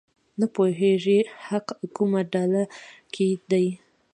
نه 0.39 0.45
پوهېږي 0.55 1.17
حق 1.45 1.67
کومه 1.95 2.21
ډله 2.33 2.63
کې 3.13 3.27
دی. 3.51 3.67